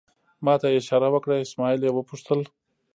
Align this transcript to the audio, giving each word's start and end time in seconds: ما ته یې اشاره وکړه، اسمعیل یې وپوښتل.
ما 0.45 0.53
ته 0.61 0.67
یې 0.71 0.77
اشاره 0.81 1.07
وکړه، 1.11 1.35
اسمعیل 1.39 1.81
یې 1.85 1.91
وپوښتل. 1.93 2.39